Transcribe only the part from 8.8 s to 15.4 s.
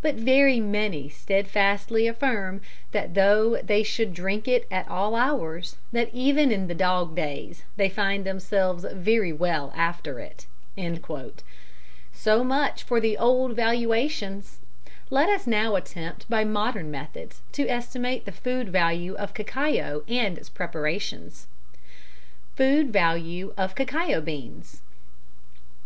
very well after it. So much for the old valuations; let